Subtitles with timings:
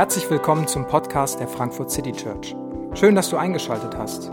[0.00, 2.56] Herzlich willkommen zum Podcast der Frankfurt City Church.
[2.94, 4.30] Schön, dass du eingeschaltet hast.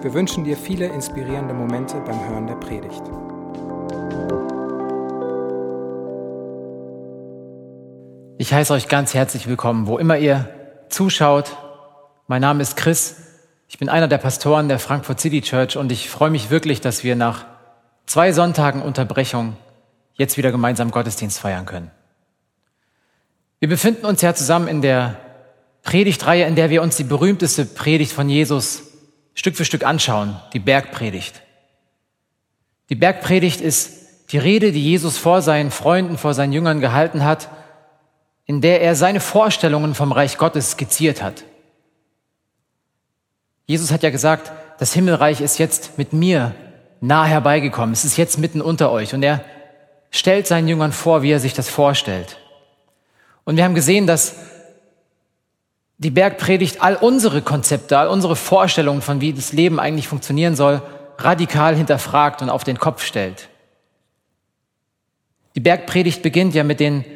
[0.00, 3.02] Wir wünschen dir viele inspirierende Momente beim Hören der Predigt.
[8.38, 10.48] Ich heiße euch ganz herzlich willkommen, wo immer ihr
[10.88, 11.56] zuschaut.
[12.28, 13.16] Mein Name ist Chris.
[13.66, 17.02] Ich bin einer der Pastoren der Frankfurt City Church und ich freue mich wirklich, dass
[17.02, 17.44] wir nach
[18.06, 19.56] zwei Sonntagen Unterbrechung
[20.14, 21.90] jetzt wieder gemeinsam Gottesdienst feiern können.
[23.60, 25.16] Wir befinden uns ja zusammen in der
[25.82, 28.82] Predigtreihe, in der wir uns die berühmteste Predigt von Jesus
[29.34, 31.42] Stück für Stück anschauen, die Bergpredigt.
[32.88, 37.48] Die Bergpredigt ist die Rede, die Jesus vor seinen Freunden, vor seinen Jüngern gehalten hat,
[38.46, 41.44] in der er seine Vorstellungen vom Reich Gottes skizziert hat.
[43.66, 46.54] Jesus hat ja gesagt, das Himmelreich ist jetzt mit mir
[47.00, 49.44] nah herbeigekommen, es ist jetzt mitten unter euch und er
[50.10, 52.38] stellt seinen Jüngern vor, wie er sich das vorstellt.
[53.48, 54.34] Und wir haben gesehen, dass
[55.96, 60.82] die Bergpredigt all unsere Konzepte, all unsere Vorstellungen von wie das Leben eigentlich funktionieren soll,
[61.16, 63.48] radikal hinterfragt und auf den Kopf stellt.
[65.54, 67.06] Die Bergpredigt beginnt ja mit den,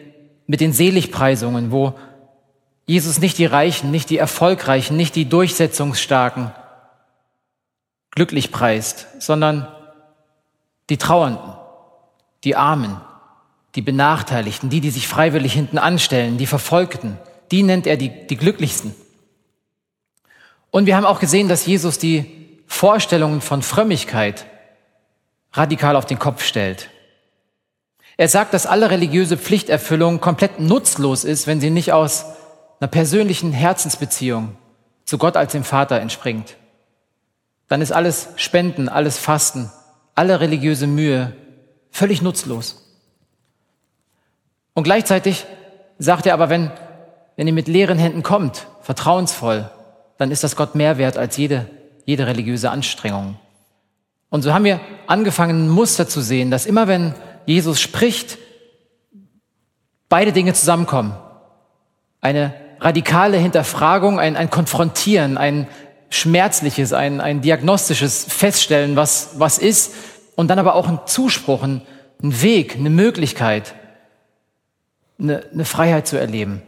[0.46, 1.98] mit den Seligpreisungen, wo
[2.86, 6.50] Jesus nicht die Reichen, nicht die Erfolgreichen, nicht die Durchsetzungsstarken
[8.10, 9.68] glücklich preist, sondern
[10.88, 11.52] die Trauernden,
[12.44, 13.02] die Armen,
[13.74, 17.18] die Benachteiligten, die, die sich freiwillig hinten anstellen, die Verfolgten,
[17.50, 18.94] die nennt er die, die Glücklichsten.
[20.70, 24.46] Und wir haben auch gesehen, dass Jesus die Vorstellungen von Frömmigkeit
[25.52, 26.88] radikal auf den Kopf stellt.
[28.16, 32.24] Er sagt, dass alle religiöse Pflichterfüllung komplett nutzlos ist, wenn sie nicht aus
[32.80, 34.56] einer persönlichen Herzensbeziehung
[35.04, 36.56] zu Gott als dem Vater entspringt.
[37.68, 39.70] Dann ist alles Spenden, alles Fasten,
[40.14, 41.34] alle religiöse Mühe
[41.90, 42.81] völlig nutzlos.
[44.74, 45.46] Und gleichzeitig
[45.98, 46.70] sagt er aber, wenn,
[47.36, 49.70] wenn ihr mit leeren Händen kommt, vertrauensvoll,
[50.18, 51.68] dann ist das Gott mehr wert als jede,
[52.04, 53.36] jede religiöse Anstrengung.
[54.30, 58.38] Und so haben wir angefangen, ein Muster zu sehen, dass immer wenn Jesus spricht,
[60.08, 61.14] beide Dinge zusammenkommen.
[62.20, 65.68] Eine radikale Hinterfragung, ein, ein Konfrontieren, ein
[66.10, 69.94] schmerzliches, ein, ein diagnostisches Feststellen, was, was ist,
[70.34, 71.82] und dann aber auch ein Zuspruch, ein,
[72.22, 73.74] ein Weg, eine Möglichkeit,
[75.22, 76.62] eine, eine Freiheit zu erleben,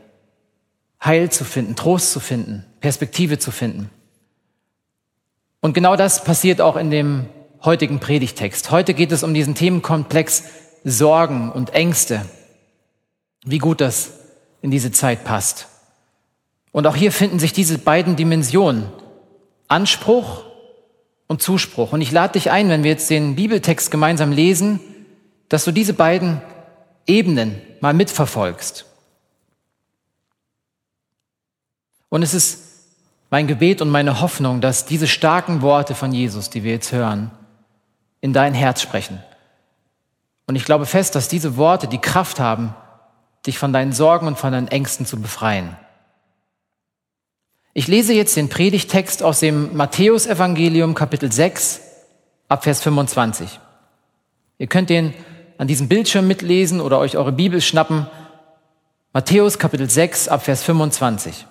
[1.02, 3.90] Heil zu finden, Trost zu finden, Perspektive zu finden.
[5.60, 7.26] Und genau das passiert auch in dem
[7.62, 8.70] heutigen Predigtext.
[8.70, 10.44] Heute geht es um diesen Themenkomplex
[10.84, 12.22] Sorgen und Ängste.
[13.44, 14.12] Wie gut das
[14.60, 15.68] in diese Zeit passt.
[16.72, 18.86] Und auch hier finden sich diese beiden Dimensionen.
[19.68, 20.44] Anspruch
[21.26, 21.92] und Zuspruch.
[21.92, 24.80] Und ich lade dich ein, wenn wir jetzt den Bibeltext gemeinsam lesen,
[25.48, 26.40] dass du diese beiden
[27.06, 28.86] Ebenen mal mitverfolgst.
[32.08, 32.62] Und es ist
[33.28, 37.30] mein Gebet und meine Hoffnung, dass diese starken Worte von Jesus, die wir jetzt hören,
[38.22, 39.22] in dein Herz sprechen.
[40.46, 42.74] Und ich glaube fest, dass diese Worte die Kraft haben,
[43.44, 45.76] dich von deinen Sorgen und von deinen Ängsten zu befreien.
[47.74, 51.82] Ich lese jetzt den Predigtext aus dem Matthäusevangelium Kapitel 6
[52.48, 53.60] ab Vers 25.
[54.56, 55.12] Ihr könnt den
[55.58, 58.06] an diesem Bildschirm mitlesen oder euch eure Bibel schnappen.
[59.12, 61.46] Matthäus Kapitel 6 ab Vers 25.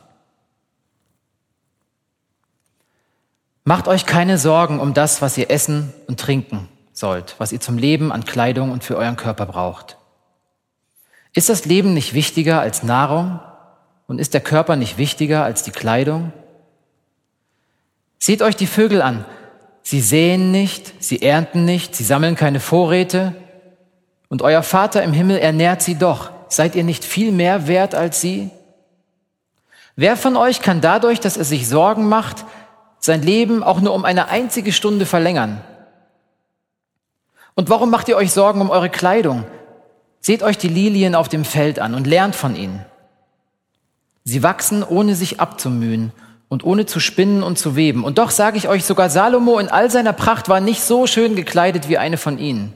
[3.64, 7.78] Macht euch keine Sorgen um das, was ihr essen und trinken sollt, was ihr zum
[7.78, 9.98] Leben an Kleidung und für euren Körper braucht.
[11.34, 13.40] Ist das Leben nicht wichtiger als Nahrung
[14.08, 16.34] und ist der Körper nicht wichtiger als die Kleidung?
[18.20, 19.26] Seht euch die Vögel an.
[19.82, 23.36] Sie säen nicht, sie ernten nicht, sie sammeln keine Vorräte
[24.34, 26.32] und euer Vater im Himmel ernährt sie doch.
[26.48, 28.50] Seid ihr nicht viel mehr wert als sie?
[29.96, 32.44] Wer von euch kann dadurch, dass er sich Sorgen macht,
[32.98, 35.62] sein Leben auch nur um eine einzige Stunde verlängern?
[37.54, 39.44] Und warum macht ihr euch Sorgen um eure Kleidung?
[40.20, 42.84] Seht euch die Lilien auf dem Feld an und lernt von ihnen.
[44.24, 46.12] Sie wachsen, ohne sich abzumühen
[46.50, 48.04] und ohne zu spinnen und zu weben.
[48.04, 51.36] Und doch sage ich euch, sogar Salomo in all seiner Pracht war nicht so schön
[51.36, 52.74] gekleidet wie eine von ihnen.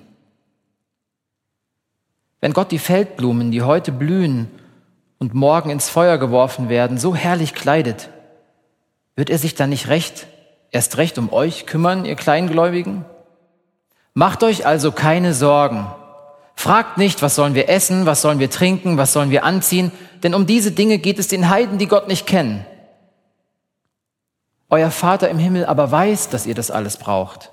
[2.40, 4.50] Wenn Gott die Feldblumen, die heute blühen
[5.18, 8.10] und morgen ins Feuer geworfen werden, so herrlich kleidet,
[9.16, 10.28] wird er sich dann nicht recht,
[10.72, 13.06] erst recht um euch kümmern, ihr Kleingläubigen?
[14.14, 15.88] Macht euch also keine Sorgen.
[16.56, 19.92] Fragt nicht, was sollen wir essen, was sollen wir trinken, was sollen wir anziehen,
[20.24, 22.66] denn um diese Dinge geht es den Heiden, die Gott nicht kennen.
[24.70, 27.52] Euer Vater im Himmel aber weiß, dass ihr das alles braucht.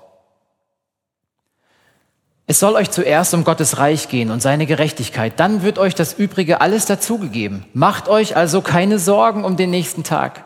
[2.47, 6.13] Es soll euch zuerst um Gottes Reich gehen und seine Gerechtigkeit, dann wird euch das
[6.13, 7.65] Übrige alles dazugegeben.
[7.73, 10.45] Macht euch also keine Sorgen um den nächsten Tag.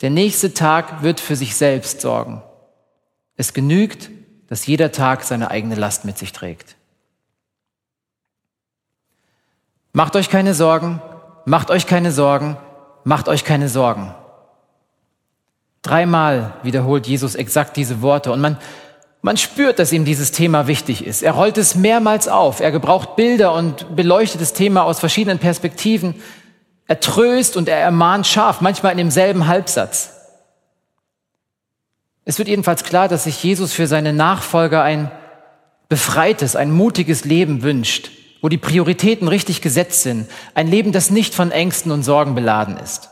[0.00, 2.42] Der nächste Tag wird für sich selbst sorgen.
[3.36, 4.10] Es genügt,
[4.48, 6.76] dass jeder Tag seine eigene Last mit sich trägt.
[9.92, 11.02] Macht euch keine Sorgen,
[11.44, 12.56] macht euch keine Sorgen,
[13.02, 14.14] macht euch keine Sorgen.
[15.82, 18.58] Dreimal wiederholt Jesus exakt diese Worte und man,
[19.24, 21.22] man spürt, dass ihm dieses Thema wichtig ist.
[21.22, 22.60] Er rollt es mehrmals auf.
[22.60, 26.16] Er gebraucht Bilder und beleuchtet das Thema aus verschiedenen Perspektiven.
[26.86, 30.10] Er tröst und er ermahnt scharf, manchmal in demselben Halbsatz.
[32.26, 35.10] Es wird jedenfalls klar, dass sich Jesus für seine Nachfolger ein
[35.88, 38.10] befreites, ein mutiges Leben wünscht,
[38.42, 42.76] wo die Prioritäten richtig gesetzt sind, ein Leben, das nicht von Ängsten und Sorgen beladen
[42.76, 43.08] ist.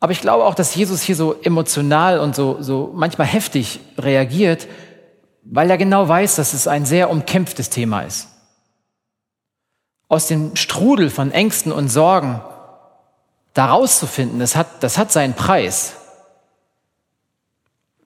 [0.00, 4.66] Aber ich glaube auch, dass Jesus hier so emotional und so, so manchmal heftig reagiert,
[5.42, 8.28] weil er genau weiß, dass es ein sehr umkämpftes Thema ist.
[10.08, 12.40] Aus dem Strudel von Ängsten und Sorgen
[13.54, 15.94] da rauszufinden, das hat, das hat seinen Preis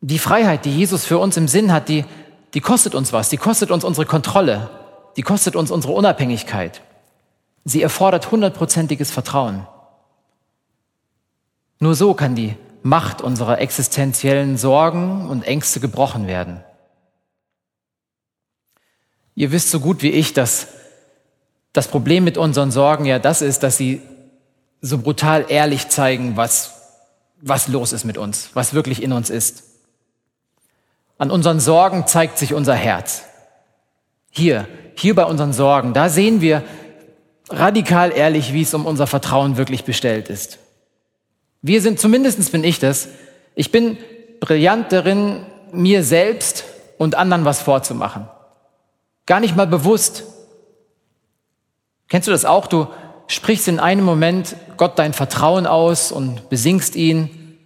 [0.07, 2.05] die Freiheit, die Jesus für uns im Sinn hat, die,
[2.53, 4.69] die kostet uns was, die kostet uns unsere Kontrolle,
[5.17, 6.83] die kostet uns unsere Unabhängigkeit.
[7.65, 9.67] Sie erfordert hundertprozentiges Vertrauen.
[11.79, 16.63] Nur so kann die Macht unserer existenziellen Sorgen und Ängste gebrochen werden.
[19.35, 20.69] Ihr wisst so gut wie ich, dass
[21.73, 24.03] das Problem mit unseren Sorgen ja das ist, dass sie
[24.81, 26.75] so brutal ehrlich zeigen, was,
[27.41, 29.65] was los ist mit uns, was wirklich in uns ist.
[31.17, 33.23] An unseren Sorgen zeigt sich unser Herz.
[34.31, 36.63] Hier, hier bei unseren Sorgen, da sehen wir
[37.49, 40.59] radikal ehrlich, wie es um unser Vertrauen wirklich bestellt ist.
[41.67, 43.09] Wir sind, zumindestens bin ich das,
[43.55, 43.97] ich bin
[44.39, 46.65] brillant darin, mir selbst
[46.99, 48.29] und anderen was vorzumachen.
[49.25, 50.25] Gar nicht mal bewusst.
[52.11, 52.67] Kennst du das auch?
[52.67, 52.89] Du
[53.29, 57.59] sprichst in einem Moment Gott dein Vertrauen aus und besingst ihn.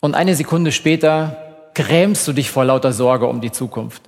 [0.00, 4.02] Und eine Sekunde später grämst du dich vor lauter Sorge um die Zukunft.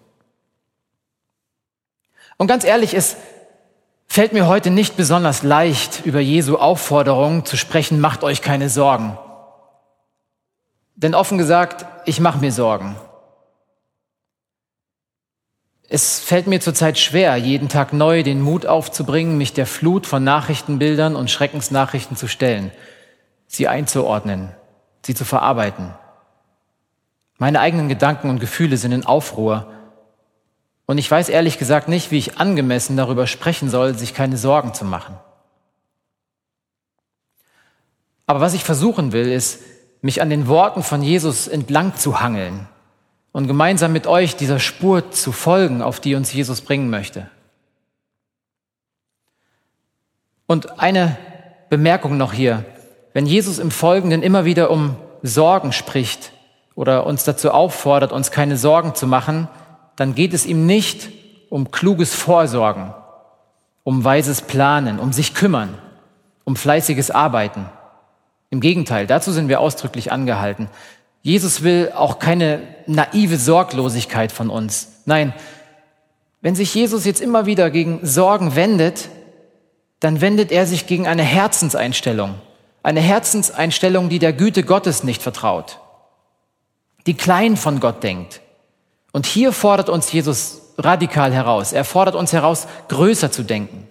[2.37, 3.17] Und ganz ehrlich, es
[4.11, 9.17] fällt mir heute nicht besonders leicht, über Jesu Aufforderung zu sprechen, macht euch keine Sorgen.
[10.97, 12.97] Denn offen gesagt, ich mache mir Sorgen.
[15.89, 20.25] Es fällt mir zurzeit schwer, jeden Tag neu den Mut aufzubringen, mich der Flut von
[20.25, 22.73] Nachrichtenbildern und Schreckensnachrichten zu stellen,
[23.47, 24.49] sie einzuordnen,
[25.07, 25.95] sie zu verarbeiten.
[27.39, 29.73] Meine eigenen Gedanken und Gefühle sind in Aufruhr.
[30.91, 34.75] Und ich weiß ehrlich gesagt nicht, wie ich angemessen darüber sprechen soll, sich keine Sorgen
[34.75, 35.17] zu machen.
[38.27, 39.61] Aber was ich versuchen will, ist,
[40.03, 42.67] mich an den Worten von Jesus entlang zu hangeln
[43.31, 47.31] und gemeinsam mit euch dieser Spur zu folgen, auf die uns Jesus bringen möchte.
[50.49, 51.17] Und eine
[51.69, 52.65] Bemerkung noch hier.
[53.13, 56.33] Wenn Jesus im Folgenden immer wieder um Sorgen spricht,
[56.75, 59.49] oder uns dazu auffordert, uns keine Sorgen zu machen,
[60.01, 61.11] dann geht es ihm nicht
[61.51, 62.95] um kluges Vorsorgen,
[63.85, 65.77] um weises Planen, um sich kümmern,
[66.45, 67.67] um fleißiges Arbeiten.
[68.49, 70.69] Im Gegenteil, dazu sind wir ausdrücklich angehalten.
[71.21, 74.89] Jesus will auch keine naive Sorglosigkeit von uns.
[75.05, 75.35] Nein,
[76.41, 79.11] wenn sich Jesus jetzt immer wieder gegen Sorgen wendet,
[80.01, 82.37] dann wendet er sich gegen eine Herzenseinstellung.
[82.83, 85.79] Eine Herzenseinstellung, die der Güte Gottes nicht vertraut
[87.07, 88.41] die klein von Gott denkt.
[89.13, 91.73] Und hier fordert uns Jesus radikal heraus.
[91.73, 93.89] Er fordert uns heraus, größer zu denken.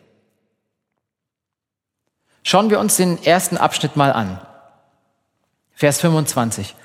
[2.43, 4.39] Schauen wir uns den ersten Abschnitt mal an.
[5.73, 6.75] Vers 25.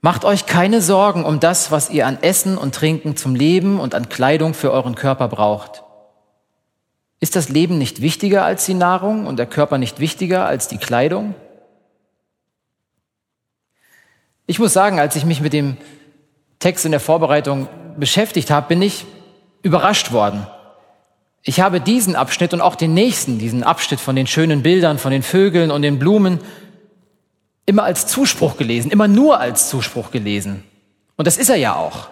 [0.00, 3.94] Macht euch keine Sorgen um das, was ihr an Essen und Trinken zum Leben und
[3.94, 5.82] an Kleidung für euren Körper braucht.
[7.20, 10.76] Ist das Leben nicht wichtiger als die Nahrung und der Körper nicht wichtiger als die
[10.76, 11.34] Kleidung?
[14.46, 15.78] Ich muss sagen, als ich mich mit dem
[16.64, 17.68] Text in der Vorbereitung
[17.98, 19.04] beschäftigt habe, bin ich
[19.60, 20.46] überrascht worden.
[21.42, 25.12] Ich habe diesen Abschnitt und auch den nächsten, diesen Abschnitt von den schönen Bildern, von
[25.12, 26.40] den Vögeln und den Blumen,
[27.66, 30.64] immer als Zuspruch gelesen, immer nur als Zuspruch gelesen.
[31.16, 32.08] Und das ist er ja auch.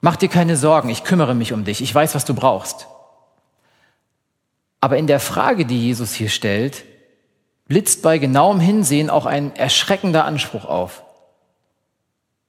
[0.00, 2.88] Mach dir keine Sorgen, ich kümmere mich um dich, ich weiß, was du brauchst.
[4.80, 6.84] Aber in der Frage, die Jesus hier stellt,
[7.68, 11.04] blitzt bei genauem Hinsehen auch ein erschreckender Anspruch auf.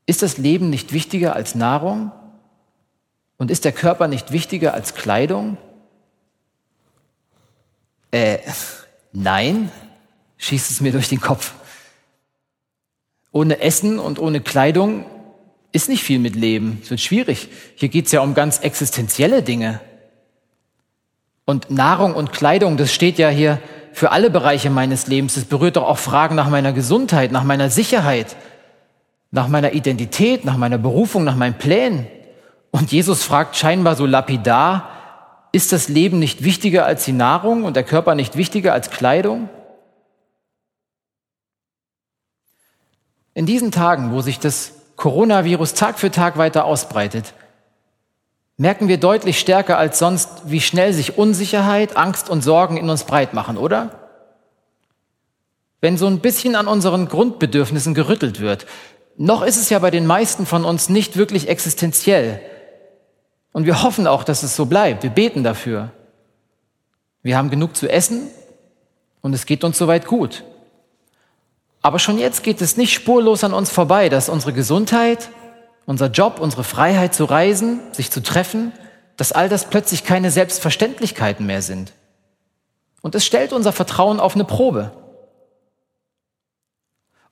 [0.09, 2.11] Ist das Leben nicht wichtiger als Nahrung?
[3.37, 5.55] Und ist der Körper nicht wichtiger als Kleidung?
[8.09, 8.39] Äh,
[9.11, 9.71] nein,
[10.37, 11.53] schießt es mir durch den Kopf.
[13.31, 15.05] Ohne Essen und ohne Kleidung
[15.73, 16.79] ist nicht viel mit Leben.
[16.81, 17.49] Es wird schwierig.
[17.75, 19.79] Hier geht's ja um ganz existenzielle Dinge.
[21.45, 23.61] Und Nahrung und Kleidung, das steht ja hier
[23.93, 25.37] für alle Bereiche meines Lebens.
[25.37, 28.35] Es berührt doch auch Fragen nach meiner Gesundheit, nach meiner Sicherheit,
[29.31, 32.07] nach meiner Identität, nach meiner Berufung, nach meinen Plänen.
[32.71, 34.89] Und Jesus fragt scheinbar so lapidar,
[35.51, 39.49] ist das Leben nicht wichtiger als die Nahrung und der Körper nicht wichtiger als Kleidung?
[43.33, 47.33] In diesen Tagen, wo sich das Coronavirus Tag für Tag weiter ausbreitet,
[48.57, 53.05] merken wir deutlich stärker als sonst, wie schnell sich Unsicherheit, Angst und Sorgen in uns
[53.05, 54.09] breit machen, oder?
[55.81, 58.65] Wenn so ein bisschen an unseren Grundbedürfnissen gerüttelt wird,
[59.19, 62.41] noch ist es ja bei den meisten von uns nicht wirklich existenziell,
[63.51, 65.03] und wir hoffen auch, dass es so bleibt.
[65.03, 65.91] Wir beten dafür.
[67.23, 68.29] Wir haben genug zu essen
[69.21, 70.43] und es geht uns soweit gut.
[71.81, 75.29] Aber schon jetzt geht es nicht spurlos an uns vorbei, dass unsere Gesundheit,
[75.85, 78.71] unser Job, unsere Freiheit zu reisen, sich zu treffen,
[79.17, 81.93] dass all das plötzlich keine Selbstverständlichkeiten mehr sind.
[83.01, 84.91] Und es stellt unser Vertrauen auf eine Probe.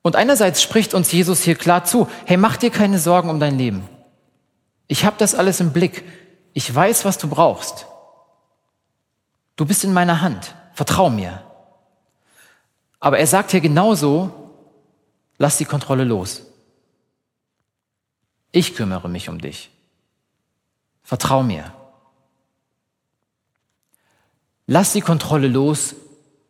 [0.07, 3.57] Und einerseits spricht uns Jesus hier klar zu, hey, mach dir keine Sorgen um dein
[3.57, 3.89] Leben.
[4.87, 6.05] Ich habe das alles im Blick.
[6.53, 7.87] Ich weiß, was du brauchst.
[9.57, 10.55] Du bist in meiner Hand.
[10.71, 11.43] Vertrau mir.
[13.01, 14.31] Aber er sagt hier genauso,
[15.39, 16.43] lass die Kontrolle los.
[18.53, 19.71] Ich kümmere mich um dich.
[21.03, 21.73] Vertrau mir.
[24.67, 25.95] Lass die Kontrolle los,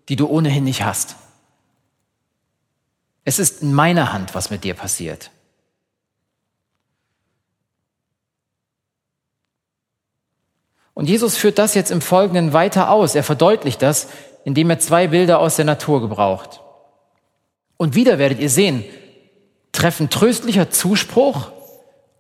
[0.10, 1.16] die du ohnehin nicht hast.
[3.28, 5.32] Es ist in meiner Hand, was mit dir passiert.
[10.94, 13.16] Und Jesus führt das jetzt im Folgenden weiter aus.
[13.16, 14.08] Er verdeutlicht das,
[14.46, 16.62] indem er zwei Bilder aus der Natur gebraucht.
[17.76, 18.86] Und wieder werdet ihr sehen,
[19.74, 21.52] treffen tröstlicher Zuspruch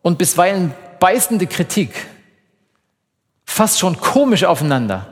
[0.02, 1.94] und bisweilen beißende Kritik
[3.46, 5.08] fast schon komisch aufeinander.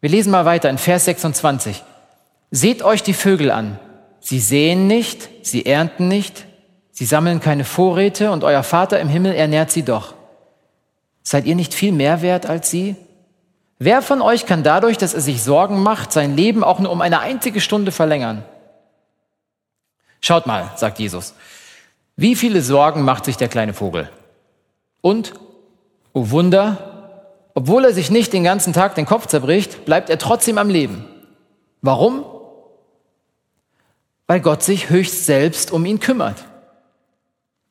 [0.00, 1.84] Wir lesen mal weiter in Vers 26.
[2.50, 3.78] Seht euch die Vögel an.
[4.20, 6.46] Sie säen nicht, sie ernten nicht,
[6.92, 10.14] sie sammeln keine Vorräte und euer Vater im Himmel ernährt sie doch.
[11.22, 12.96] Seid ihr nicht viel mehr wert als sie?
[13.78, 17.00] Wer von euch kann dadurch, dass er sich Sorgen macht, sein Leben auch nur um
[17.00, 18.44] eine einzige Stunde verlängern?
[20.20, 21.34] Schaut mal, sagt Jesus,
[22.16, 24.10] wie viele Sorgen macht sich der kleine Vogel?
[25.00, 25.32] Und,
[26.12, 26.90] oh Wunder,
[27.54, 31.06] obwohl er sich nicht den ganzen Tag den Kopf zerbricht, bleibt er trotzdem am Leben.
[31.80, 32.24] Warum?
[34.30, 36.44] Weil Gott sich höchst selbst um ihn kümmert.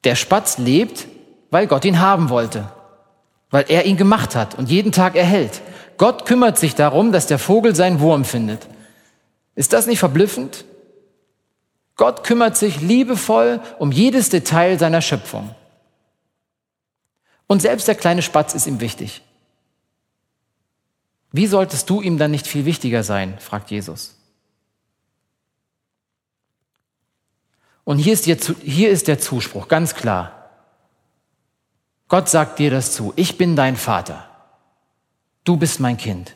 [0.03, 1.07] Der Spatz lebt,
[1.51, 2.69] weil Gott ihn haben wollte
[3.49, 5.61] weil er ihn gemacht hat und jeden Tag erhält.
[5.97, 8.67] Gott kümmert sich darum, dass der Vogel seinen Wurm findet.
[9.55, 10.65] Ist das nicht verblüffend?
[11.95, 15.53] Gott kümmert sich liebevoll um jedes Detail seiner Schöpfung.
[17.47, 19.21] Und selbst der kleine Spatz ist ihm wichtig.
[21.31, 23.37] Wie solltest du ihm dann nicht viel wichtiger sein?
[23.39, 24.15] fragt Jesus.
[27.89, 30.51] Und hier ist, hier ist der Zuspruch, ganz klar.
[32.07, 33.13] Gott sagt dir das zu.
[33.15, 34.29] Ich bin dein Vater.
[35.43, 36.35] Du bist mein Kind.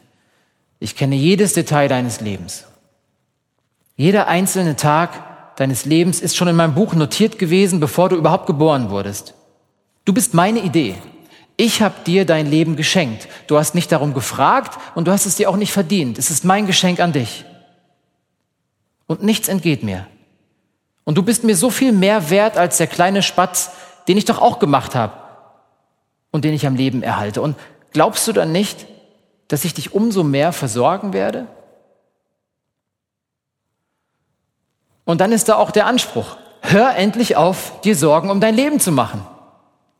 [0.79, 2.65] Ich kenne jedes Detail deines Lebens.
[3.95, 8.47] Jeder einzelne Tag deines Lebens ist schon in meinem Buch notiert gewesen, bevor du überhaupt
[8.47, 9.35] geboren wurdest.
[10.05, 10.95] Du bist meine Idee.
[11.55, 13.27] Ich habe dir dein Leben geschenkt.
[13.45, 16.17] Du hast nicht darum gefragt und du hast es dir auch nicht verdient.
[16.17, 17.45] Es ist mein Geschenk an dich.
[19.05, 20.07] Und nichts entgeht mir.
[21.05, 23.71] Und du bist mir so viel mehr wert als der kleine Spatz,
[24.07, 25.13] den ich doch auch gemacht habe
[26.31, 27.41] und den ich am Leben erhalte.
[27.41, 27.57] Und
[27.91, 28.85] glaubst du dann nicht,
[29.47, 31.47] dass ich dich umso mehr versorgen werde?
[35.05, 38.79] Und dann ist da auch der Anspruch, hör endlich auf, dir Sorgen um dein Leben
[38.79, 39.25] zu machen.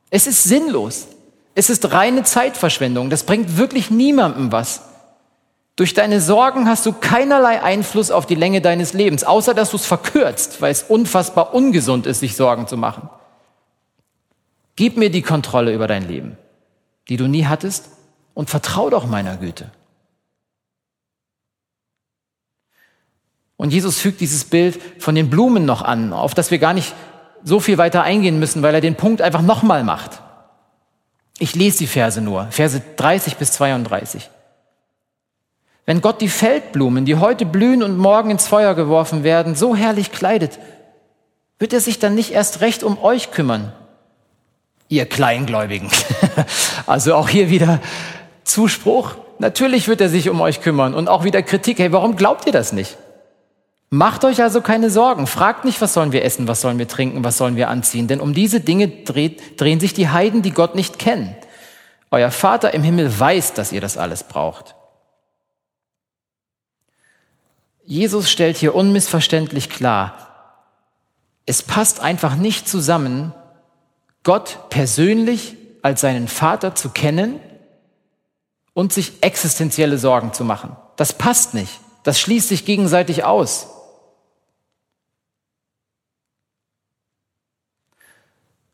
[0.10, 1.08] Es ist sinnlos.
[1.56, 3.10] Es ist reine Zeitverschwendung.
[3.10, 4.82] Das bringt wirklich niemandem was.
[5.75, 9.77] Durch deine Sorgen hast du keinerlei Einfluss auf die Länge deines Lebens, außer dass du
[9.77, 13.10] es verkürzt, weil es unfassbar ungesund ist, sich Sorgen zu machen.
[14.75, 16.38] Gib mir die Kontrolle über dein Leben,
[17.10, 17.89] die du nie hattest,
[18.36, 19.72] und vertrau doch meiner Güte.
[23.58, 26.94] Und Jesus fügt dieses Bild von den Blumen noch an, auf das wir gar nicht
[27.44, 30.22] so viel weiter eingehen müssen, weil er den Punkt einfach nochmal macht.
[31.39, 34.30] Ich lese die Verse nur, Verse 30 bis 32.
[35.86, 40.12] Wenn Gott die Feldblumen, die heute blühen und morgen ins Feuer geworfen werden, so herrlich
[40.12, 40.60] kleidet,
[41.60, 43.74] wird er sich dann nicht erst recht um euch kümmern,
[44.88, 45.90] ihr Kleingläubigen.
[46.88, 47.80] also auch hier wieder
[48.44, 49.16] Zuspruch.
[49.40, 51.80] Natürlich wird er sich um euch kümmern und auch wieder Kritik.
[51.80, 52.98] Hey, warum glaubt ihr das nicht?
[53.90, 55.28] Macht euch also keine Sorgen.
[55.28, 58.08] Fragt nicht, was sollen wir essen, was sollen wir trinken, was sollen wir anziehen.
[58.08, 61.36] Denn um diese Dinge dreht, drehen sich die Heiden, die Gott nicht kennen.
[62.10, 64.75] Euer Vater im Himmel weiß, dass ihr das alles braucht.
[67.86, 70.18] Jesus stellt hier unmissverständlich klar,
[71.46, 73.34] es passt einfach nicht zusammen,
[74.24, 77.40] Gott persönlich als seinen Vater zu kennen
[78.74, 80.75] und sich existenzielle Sorgen zu machen.
[80.96, 81.80] Das passt nicht.
[82.04, 83.68] Das schließt sich gegenseitig aus.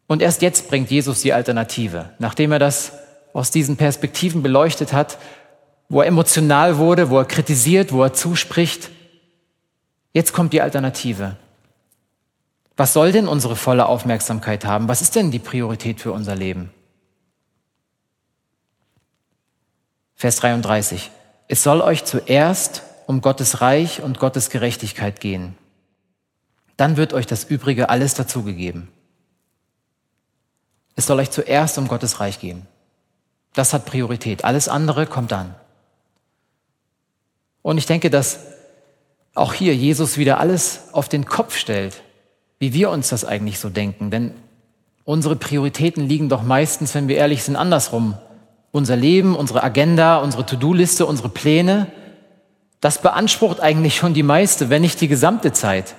[0.07, 2.93] Und erst jetzt bringt Jesus die Alternative, nachdem er das
[3.33, 5.19] aus diesen Perspektiven beleuchtet hat,
[5.87, 8.89] wo er emotional wurde, wo er kritisiert, wo er zuspricht.
[10.13, 11.37] Jetzt kommt die Alternative.
[12.75, 14.87] Was soll denn unsere volle Aufmerksamkeit haben?
[14.87, 16.71] Was ist denn die Priorität für unser Leben?
[20.15, 21.11] Vers 33.
[21.47, 25.55] Es soll euch zuerst um Gottes Reich und Gottes Gerechtigkeit gehen.
[26.77, 28.87] Dann wird euch das Übrige alles dazugegeben.
[30.95, 32.65] Es soll euch zuerst um Gottes Reich gehen.
[33.53, 34.45] Das hat Priorität.
[34.45, 35.55] Alles andere kommt dann.
[37.61, 38.39] Und ich denke, dass
[39.39, 42.01] auch hier Jesus wieder alles auf den Kopf stellt,
[42.59, 44.11] wie wir uns das eigentlich so denken.
[44.11, 44.33] Denn
[45.05, 48.15] unsere Prioritäten liegen doch meistens, wenn wir ehrlich sind, andersrum.
[48.71, 51.87] Unser Leben, unsere Agenda, unsere To-Do-Liste, unsere Pläne,
[52.81, 55.95] das beansprucht eigentlich schon die meiste, wenn nicht die gesamte Zeit.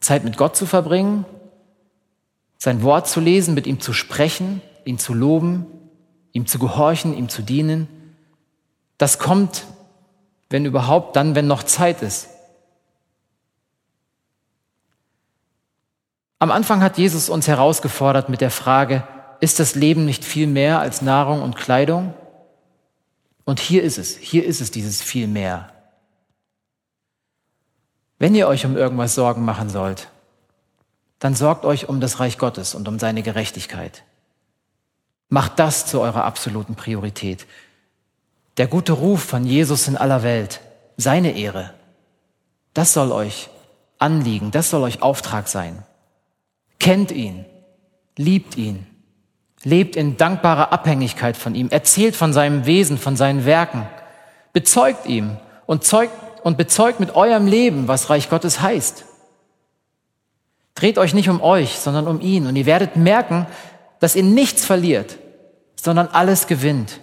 [0.00, 1.24] Zeit mit Gott zu verbringen,
[2.58, 5.66] sein Wort zu lesen, mit ihm zu sprechen, ihn zu loben,
[6.32, 7.88] ihm zu gehorchen, ihm zu dienen.
[8.98, 9.64] Das kommt,
[10.50, 12.28] wenn überhaupt, dann, wenn noch Zeit ist.
[16.38, 19.02] Am Anfang hat Jesus uns herausgefordert mit der Frage,
[19.40, 22.14] ist das Leben nicht viel mehr als Nahrung und Kleidung?
[23.44, 25.72] Und hier ist es, hier ist es dieses viel mehr.
[28.18, 30.08] Wenn ihr euch um irgendwas Sorgen machen sollt,
[31.18, 34.04] dann sorgt euch um das Reich Gottes und um seine Gerechtigkeit.
[35.28, 37.46] Macht das zu eurer absoluten Priorität.
[38.56, 40.60] Der gute Ruf von Jesus in aller Welt,
[40.96, 41.74] seine Ehre,
[42.72, 43.48] das soll euch
[43.98, 45.82] anliegen, das soll euch Auftrag sein.
[46.78, 47.44] Kennt ihn,
[48.16, 48.86] liebt ihn,
[49.62, 53.86] lebt in dankbarer Abhängigkeit von ihm, erzählt von seinem Wesen, von seinen Werken,
[54.52, 59.04] bezeugt ihm und zeugt und bezeugt mit eurem Leben, was Reich Gottes heißt.
[60.74, 63.46] Dreht euch nicht um euch, sondern um ihn und ihr werdet merken,
[64.00, 65.18] dass ihr nichts verliert,
[65.74, 67.00] sondern alles gewinnt.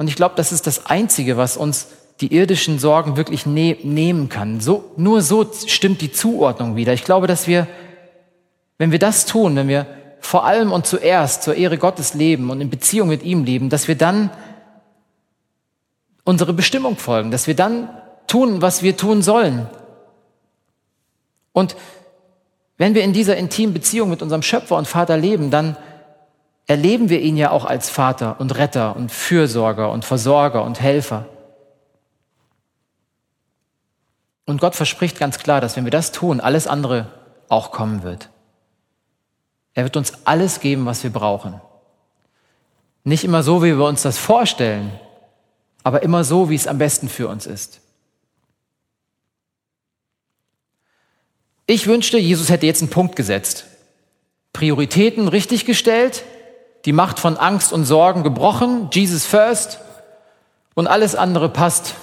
[0.00, 1.88] Und ich glaube, das ist das Einzige, was uns
[2.22, 4.58] die irdischen Sorgen wirklich ne nehmen kann.
[4.58, 6.94] So, nur so stimmt die Zuordnung wieder.
[6.94, 7.66] Ich glaube, dass wir,
[8.78, 9.86] wenn wir das tun, wenn wir
[10.18, 13.88] vor allem und zuerst zur Ehre Gottes leben und in Beziehung mit ihm leben, dass
[13.88, 14.30] wir dann
[16.24, 17.90] unsere Bestimmung folgen, dass wir dann
[18.26, 19.68] tun, was wir tun sollen.
[21.52, 21.76] Und
[22.78, 25.76] wenn wir in dieser intimen Beziehung mit unserem Schöpfer und Vater leben, dann
[26.70, 31.26] erleben wir ihn ja auch als Vater und Retter und Fürsorger und Versorger und Helfer.
[34.46, 37.08] Und Gott verspricht ganz klar, dass wenn wir das tun, alles andere
[37.48, 38.30] auch kommen wird.
[39.74, 41.60] Er wird uns alles geben, was wir brauchen.
[43.02, 44.92] Nicht immer so, wie wir uns das vorstellen,
[45.82, 47.80] aber immer so, wie es am besten für uns ist.
[51.66, 53.66] Ich wünschte, Jesus hätte jetzt einen Punkt gesetzt.
[54.52, 56.22] Prioritäten richtig gestellt,
[56.84, 59.80] die Macht von Angst und Sorgen gebrochen, Jesus first
[60.74, 61.94] und alles andere passt.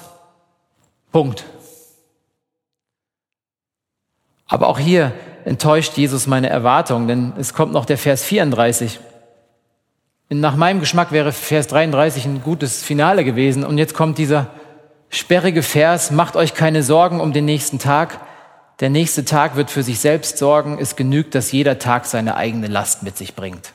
[1.12, 1.46] Punkt.
[4.48, 5.14] Aber auch hier
[5.46, 9.00] enttäuscht Jesus meine Erwartungen, denn es kommt noch der Vers 34.
[10.30, 14.48] Nach meinem Geschmack wäre Vers 33 ein gutes Finale gewesen und jetzt kommt dieser
[15.10, 18.20] sperrige Vers, macht euch keine Sorgen um den nächsten Tag,
[18.80, 20.78] der nächste Tag wird für sich selbst sorgen.
[20.80, 23.74] Es genügt, dass jeder Tag seine eigene Last mit sich bringt.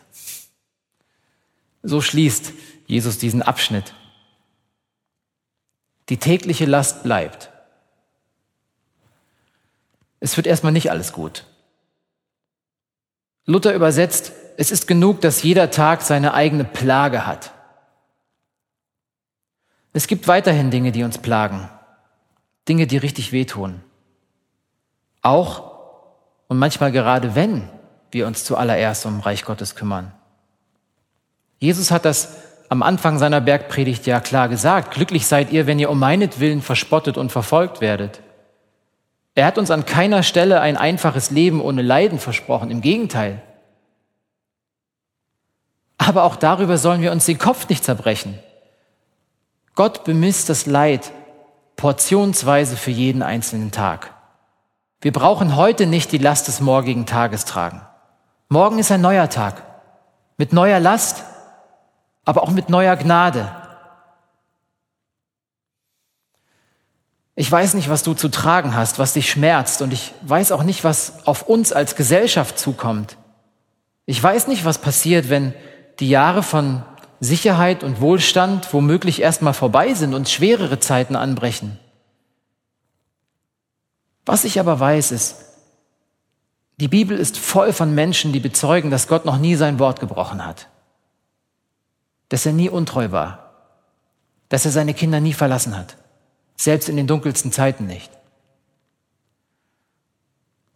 [1.92, 2.54] So schließt
[2.86, 3.92] Jesus diesen Abschnitt.
[6.08, 7.50] Die tägliche Last bleibt.
[10.18, 11.44] Es wird erstmal nicht alles gut.
[13.44, 17.52] Luther übersetzt, es ist genug, dass jeder Tag seine eigene Plage hat.
[19.92, 21.68] Es gibt weiterhin Dinge, die uns plagen.
[22.70, 23.82] Dinge, die richtig wehtun.
[25.20, 25.76] Auch
[26.48, 27.68] und manchmal gerade wenn
[28.10, 30.14] wir uns zuallererst um Reich Gottes kümmern.
[31.62, 32.38] Jesus hat das
[32.70, 34.92] am Anfang seiner Bergpredigt ja klar gesagt.
[34.92, 38.20] Glücklich seid ihr, wenn ihr um meinetwillen verspottet und verfolgt werdet.
[39.36, 42.72] Er hat uns an keiner Stelle ein einfaches Leben ohne Leiden versprochen.
[42.72, 43.40] Im Gegenteil.
[45.98, 48.40] Aber auch darüber sollen wir uns den Kopf nicht zerbrechen.
[49.76, 51.12] Gott bemisst das Leid
[51.76, 54.12] portionsweise für jeden einzelnen Tag.
[55.00, 57.82] Wir brauchen heute nicht die Last des morgigen Tages tragen.
[58.48, 59.62] Morgen ist ein neuer Tag.
[60.38, 61.22] Mit neuer Last,
[62.24, 63.50] aber auch mit neuer Gnade.
[67.34, 70.62] Ich weiß nicht, was du zu tragen hast, was dich schmerzt, und ich weiß auch
[70.62, 73.16] nicht, was auf uns als Gesellschaft zukommt.
[74.04, 75.54] Ich weiß nicht, was passiert, wenn
[75.98, 76.82] die Jahre von
[77.20, 81.78] Sicherheit und Wohlstand womöglich erstmal vorbei sind und schwerere Zeiten anbrechen.
[84.26, 85.36] Was ich aber weiß, ist,
[86.78, 90.44] die Bibel ist voll von Menschen, die bezeugen, dass Gott noch nie sein Wort gebrochen
[90.44, 90.68] hat,
[92.32, 93.50] dass er nie untreu war,
[94.48, 95.98] dass er seine Kinder nie verlassen hat,
[96.56, 98.10] selbst in den dunkelsten Zeiten nicht.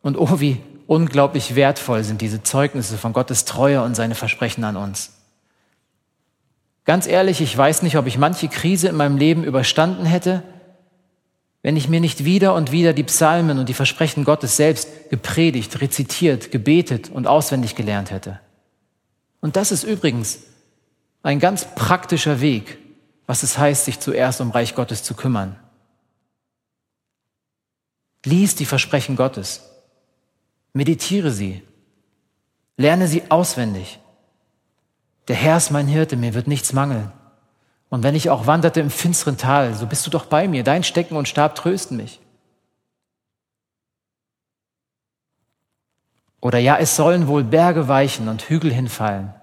[0.03, 4.77] Und oh, wie unglaublich wertvoll sind diese Zeugnisse von Gottes Treue und seine Versprechen an
[4.77, 5.14] uns.
[6.85, 10.42] Ganz ehrlich, ich weiß nicht, ob ich manche Krise in meinem Leben überstanden hätte,
[11.62, 15.81] wenn ich mir nicht wieder und wieder die Psalmen und die Versprechen Gottes selbst gepredigt,
[15.81, 18.40] rezitiert, gebetet und auswendig gelernt hätte.
[19.40, 20.40] Und das ist übrigens
[21.27, 22.79] ein ganz praktischer Weg,
[23.27, 25.57] was es heißt, sich zuerst um Reich Gottes zu kümmern.
[28.25, 29.69] Lies die Versprechen Gottes,
[30.73, 31.62] meditiere sie,
[32.77, 33.99] lerne sie auswendig.
[35.27, 37.11] Der Herr ist mein Hirte, mir wird nichts mangeln.
[37.89, 40.62] Und wenn ich auch wanderte im finsteren Tal, so bist du doch bei mir.
[40.62, 42.21] Dein Stecken und Stab trösten mich.
[46.41, 49.35] Oder ja, es sollen wohl Berge weichen und Hügel hinfallen.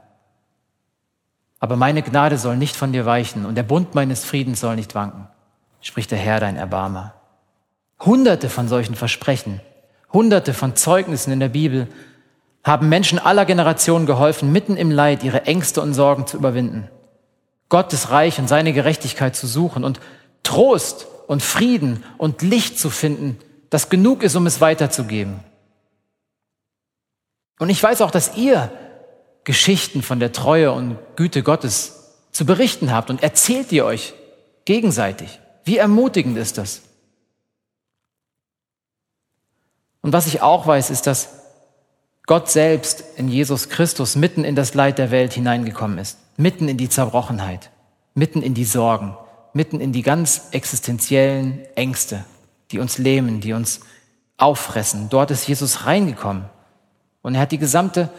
[1.64, 4.96] Aber meine Gnade soll nicht von dir weichen und der Bund meines Friedens soll nicht
[4.96, 5.30] wanken,
[5.80, 7.14] spricht der Herr, dein Erbarmer.
[8.02, 9.62] Hunderte von solchen Versprechen,
[10.12, 11.88] hunderte von Zeugnissen in der Bibel
[12.66, 16.90] haben Menschen aller Generationen geholfen, mitten im Leid ihre Ängste und Sorgen zu überwinden.
[17.70, 20.02] Gottes Reich und seine Gerechtigkeit zu suchen und
[20.44, 25.40] Trost und Frieden und Licht zu finden, das genug ist, um es weiterzugeben.
[27.58, 28.70] Und ich weiß auch, dass ihr
[29.44, 34.14] Geschichten von der Treue und Güte Gottes zu berichten habt und erzählt ihr euch
[34.66, 35.40] gegenseitig.
[35.66, 36.82] Wie ermutigend ist das?
[40.02, 41.30] Und was ich auch weiß, ist, dass
[42.26, 46.78] Gott selbst in Jesus Christus mitten in das Leid der Welt hineingekommen ist mitten in
[46.78, 47.70] die Zerbrochenheit,
[48.14, 49.16] mitten in die Sorgen,
[49.54, 52.26] mitten in die ganz existenziellen Ängste,
[52.72, 53.82] die uns lähmen, die uns
[54.38, 55.10] auffressen.
[55.10, 56.46] Dort ist Jesus reingekommen
[57.22, 58.10] und er hat die gesamte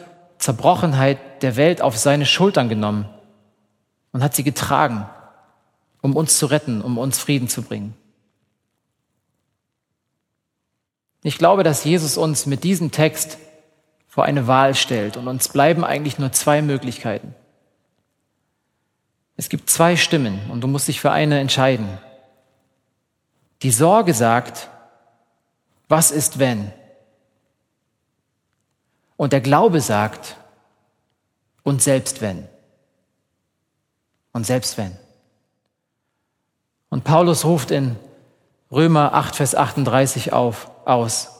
[0.45, 3.09] Zerbrochenheit der Welt auf seine Schultern genommen
[4.13, 5.09] und hat sie getragen,
[6.03, 7.95] um uns zu retten, um uns Frieden zu bringen.
[11.23, 13.39] Ich glaube, dass Jesus uns mit diesem Text
[14.07, 17.35] vor eine Wahl stellt und uns bleiben eigentlich nur zwei Möglichkeiten.
[19.39, 21.89] Es gibt zwei Stimmen und du musst dich für eine entscheiden.
[23.63, 24.69] Die Sorge sagt,
[25.89, 26.71] was ist wenn?
[29.17, 30.37] Und der Glaube sagt,
[31.63, 32.47] und selbst wenn.
[34.33, 34.97] Und selbst wenn.
[36.91, 37.97] Und Paulus ruft in
[38.71, 41.31] Römer 8, Vers 38 auf, aus,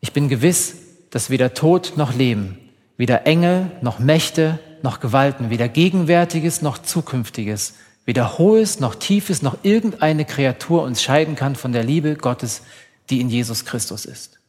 [0.00, 0.76] ich bin gewiss,
[1.10, 2.58] dass weder Tod noch Leben,
[2.96, 7.74] weder Engel noch Mächte noch Gewalten, weder Gegenwärtiges noch Zukünftiges,
[8.06, 12.62] weder Hohes noch Tiefes noch irgendeine Kreatur uns scheiden kann von der Liebe Gottes,
[13.10, 14.39] die in Jesus Christus ist.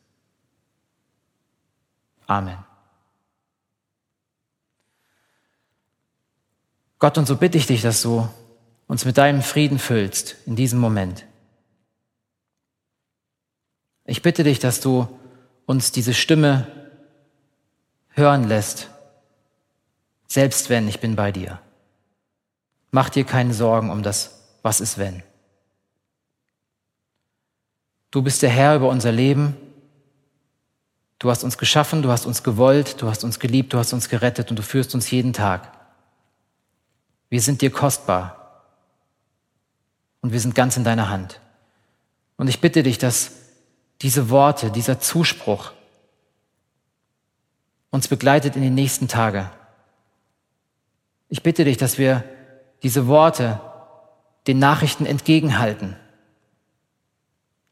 [2.31, 2.57] Amen.
[6.97, 8.25] Gott, und so bitte ich dich, dass du
[8.87, 11.25] uns mit deinem Frieden füllst in diesem Moment.
[14.05, 15.09] Ich bitte dich, dass du
[15.65, 16.67] uns diese Stimme
[18.11, 18.89] hören lässt,
[20.25, 21.59] selbst wenn ich bin bei dir.
[22.91, 25.21] Mach dir keine Sorgen um das, was ist wenn.
[28.09, 29.57] Du bist der Herr über unser Leben.
[31.21, 34.09] Du hast uns geschaffen, du hast uns gewollt, du hast uns geliebt, du hast uns
[34.09, 35.71] gerettet und du führst uns jeden Tag.
[37.29, 38.65] Wir sind dir kostbar
[40.21, 41.39] und wir sind ganz in deiner Hand.
[42.37, 43.31] Und ich bitte dich, dass
[44.01, 45.71] diese Worte, dieser Zuspruch
[47.91, 49.49] uns begleitet in den nächsten Tagen
[51.31, 52.25] ich bitte dich, dass wir
[52.83, 53.61] diese Worte
[54.47, 55.95] den Nachrichten entgegenhalten,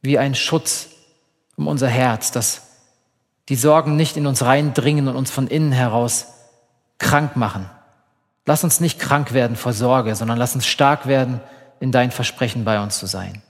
[0.02, 0.88] wie ein Schutz
[1.58, 2.69] um unser Herz, dass
[3.50, 6.28] die Sorgen nicht in uns reindringen und uns von innen heraus
[7.00, 7.70] krank machen.
[8.46, 11.42] Lass uns nicht krank werden vor Sorge, sondern lass uns stark werden,
[11.80, 13.42] in dein Versprechen bei uns zu sein.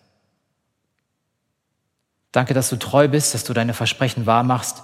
[2.31, 4.83] Danke, dass du treu bist, dass du deine Versprechen wahr machst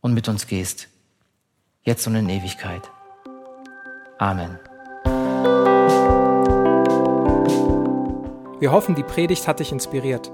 [0.00, 0.88] und mit uns gehst,
[1.82, 2.82] jetzt und in Ewigkeit.
[4.18, 4.58] Amen.
[8.60, 10.30] Wir hoffen, die Predigt hat dich inspiriert.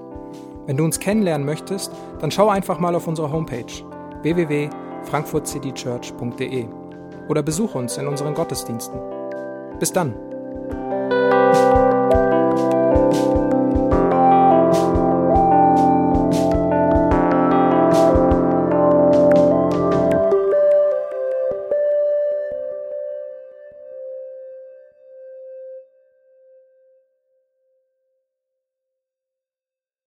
[0.70, 3.64] Wenn du uns kennenlernen möchtest, dann schau einfach mal auf unsere Homepage
[4.22, 6.66] www.frankfurtcitychurch.de
[7.28, 9.00] oder besuche uns in unseren Gottesdiensten.
[9.80, 10.29] Bis dann!